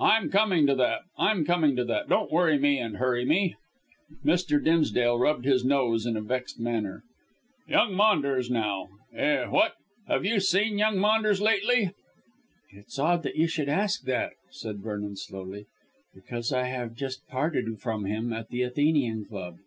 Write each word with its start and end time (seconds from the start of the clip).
"I'm 0.00 0.30
coming 0.30 0.66
to 0.66 0.74
that; 0.74 1.02
I'm 1.16 1.44
coming 1.44 1.76
to 1.76 1.84
that. 1.84 2.08
Don't 2.08 2.32
worry 2.32 2.58
me 2.58 2.80
and 2.80 2.96
hurry 2.96 3.24
me." 3.24 3.54
Mr. 4.24 4.60
Dimsdale 4.60 5.16
rubbed 5.16 5.44
his 5.44 5.64
nose 5.64 6.06
in 6.06 6.16
a 6.16 6.20
vexed 6.20 6.58
manner. 6.58 7.04
"Young 7.68 7.94
Maunders, 7.94 8.50
now. 8.50 8.88
Eh, 9.14 9.44
what? 9.46 9.74
Have 10.08 10.24
you 10.24 10.40
seen 10.40 10.76
young 10.76 10.98
Maunders 10.98 11.40
lately?" 11.40 11.92
"It's 12.72 12.98
odd 12.98 13.24
you 13.32 13.46
should 13.46 13.68
ask 13.68 14.02
that," 14.06 14.32
said 14.50 14.78
Vernon 14.80 15.14
slowly, 15.14 15.66
"because 16.12 16.52
I 16.52 16.64
have 16.64 16.96
just 16.96 17.24
parted 17.28 17.78
from 17.78 18.06
him 18.06 18.32
at 18.32 18.48
the 18.48 18.62
Athenian 18.62 19.24
Club." 19.24 19.58